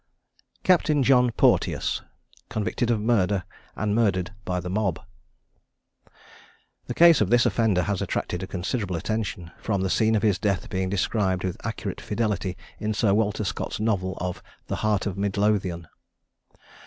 [0.63, 2.01] CAPTAIN JOHN PORTEOUS.
[2.49, 3.43] CONVICTED OF MURDER,
[3.75, 4.99] AND MURDERED BY THE MOB.
[6.87, 10.71] The case of this offender has attracted considerable attention, from the scene of his death
[10.71, 15.37] being described with accurate fidelity in Sir Walter Scott's novel of "The Heart of Mid
[15.37, 15.87] Lothian."